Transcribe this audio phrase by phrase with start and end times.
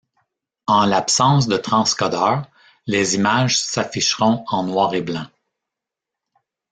[0.65, 2.41] En l'absence de transcodeur,
[2.87, 5.27] les images s'afficheront en noir et blanc.